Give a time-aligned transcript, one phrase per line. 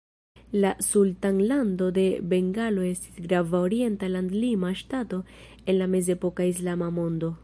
[0.61, 7.35] La Sultanlando de Bengalo estis grava orienta landlima ŝtato en la mezepoka Islama mondo.